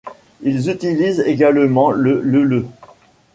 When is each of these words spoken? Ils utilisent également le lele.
Ils 0.41 0.67
utilisent 0.71 1.19
également 1.27 1.91
le 1.91 2.21
lele. 2.21 2.65